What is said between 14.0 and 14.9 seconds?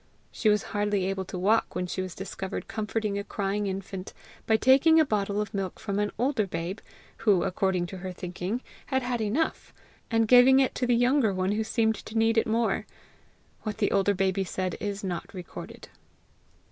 baby said